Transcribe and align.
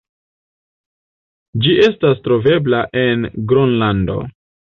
Ĝi 1.65 1.75
estas 1.89 2.25
trovebla 2.29 2.81
en 3.05 3.29
Gronlando. 3.53 4.19